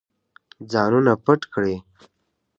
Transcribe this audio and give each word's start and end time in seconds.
ځانونه 0.71 1.13
پټ 1.25 1.41
کړئ. 1.53 1.75